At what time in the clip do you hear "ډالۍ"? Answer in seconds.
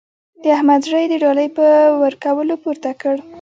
1.23-1.47